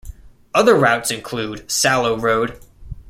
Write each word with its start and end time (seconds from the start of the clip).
Other 0.55 0.73
routes 0.73 1.11
include 1.11 1.69
Salo 1.69 2.17
Road. 2.17 2.59